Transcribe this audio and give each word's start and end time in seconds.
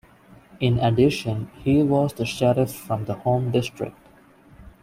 In 0.59 0.79
addition 0.79 1.51
he 1.63 1.83
was 1.83 2.13
the 2.13 2.25
Sheriff 2.25 2.73
for 2.73 2.97
the 2.97 3.13
Home 3.13 3.51
District. 3.51 3.95